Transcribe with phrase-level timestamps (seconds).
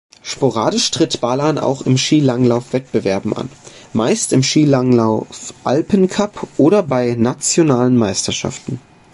[0.23, 3.51] Sporadisch tritt Balan auch in Skilanglauf-Wettbewerben an,
[3.93, 8.79] meist im Skilanglauf-Alpencup oder bei nationalen Meisterschaften.